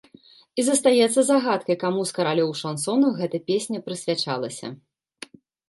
І 0.61 0.63
застаецца 0.69 1.19
загадкай, 1.27 1.77
каму 1.83 2.01
з 2.13 2.17
каралёў 2.21 2.49
шансону 2.63 3.13
гэта 3.21 3.43
песня 3.53 3.85
прысвячалася. 3.91 4.67